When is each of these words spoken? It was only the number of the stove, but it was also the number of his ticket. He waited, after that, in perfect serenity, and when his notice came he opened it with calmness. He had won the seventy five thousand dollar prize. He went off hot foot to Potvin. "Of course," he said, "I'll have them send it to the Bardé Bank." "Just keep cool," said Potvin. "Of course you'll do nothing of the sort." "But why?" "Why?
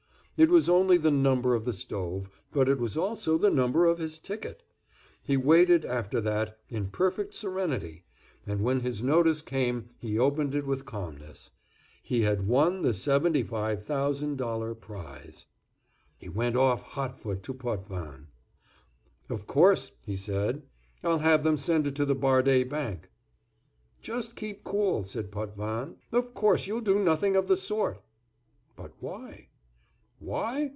It 0.37 0.49
was 0.49 0.67
only 0.67 0.97
the 0.97 1.11
number 1.11 1.53
of 1.53 1.65
the 1.65 1.73
stove, 1.73 2.27
but 2.51 2.67
it 2.67 2.79
was 2.79 2.97
also 2.97 3.37
the 3.37 3.51
number 3.51 3.85
of 3.85 3.99
his 3.99 4.17
ticket. 4.17 4.63
He 5.21 5.37
waited, 5.37 5.85
after 5.85 6.19
that, 6.21 6.57
in 6.67 6.87
perfect 6.87 7.35
serenity, 7.35 8.05
and 8.47 8.61
when 8.61 8.79
his 8.79 9.03
notice 9.03 9.43
came 9.43 9.89
he 9.99 10.17
opened 10.17 10.55
it 10.55 10.65
with 10.65 10.83
calmness. 10.83 11.51
He 12.01 12.23
had 12.23 12.47
won 12.47 12.81
the 12.81 12.95
seventy 12.95 13.43
five 13.43 13.83
thousand 13.83 14.37
dollar 14.37 14.73
prize. 14.73 15.45
He 16.17 16.27
went 16.27 16.55
off 16.55 16.81
hot 16.81 17.15
foot 17.15 17.43
to 17.43 17.53
Potvin. 17.53 18.25
"Of 19.29 19.45
course," 19.45 19.91
he 20.07 20.15
said, 20.15 20.63
"I'll 21.03 21.19
have 21.19 21.43
them 21.43 21.59
send 21.59 21.85
it 21.85 21.93
to 21.97 22.05
the 22.05 22.15
Bardé 22.15 22.67
Bank." 22.67 23.11
"Just 24.01 24.35
keep 24.35 24.63
cool," 24.63 25.03
said 25.03 25.31
Potvin. 25.31 25.97
"Of 26.11 26.33
course 26.33 26.65
you'll 26.65 26.81
do 26.81 26.97
nothing 26.97 27.35
of 27.35 27.47
the 27.47 27.57
sort." 27.57 28.01
"But 28.75 28.93
why?" 28.99 29.49
"Why? 30.23 30.69